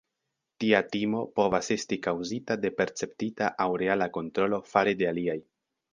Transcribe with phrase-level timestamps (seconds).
[0.61, 5.41] Tia timo povas esti kaŭzita de perceptita aŭ reala kontrolo fare de aliaj.